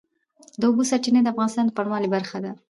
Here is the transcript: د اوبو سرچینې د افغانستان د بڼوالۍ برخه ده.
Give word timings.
د 0.59 0.61
اوبو 0.69 0.83
سرچینې 0.89 1.21
د 1.23 1.27
افغانستان 1.33 1.65
د 1.67 1.71
بڼوالۍ 1.77 2.09
برخه 2.15 2.37
ده. 2.43 2.51